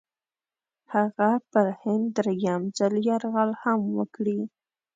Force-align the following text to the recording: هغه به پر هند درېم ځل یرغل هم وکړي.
هغه 0.93 1.29
به 1.35 1.43
پر 1.51 1.67
هند 1.81 2.05
درېم 2.17 2.61
ځل 2.77 2.93
یرغل 3.09 3.51
هم 3.63 3.79
وکړي. 3.97 4.39